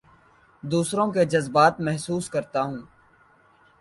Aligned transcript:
دوسروں 0.63 1.05
کے 1.11 1.25
جذبات 1.25 1.79
محسوس 1.79 2.29
کرتا 2.29 2.61
ہوں 2.63 2.77